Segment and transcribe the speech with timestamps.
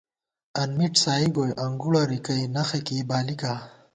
[0.61, 3.53] انمِٹ سائی گوئی انگُڑہ رِکَئ نخہ کېئ بالِکا